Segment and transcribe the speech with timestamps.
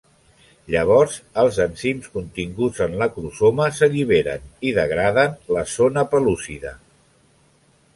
[0.75, 6.79] Llavors els enzims continguts en l'acrosoma s'alliberen i degraden la zona pel·lúcida.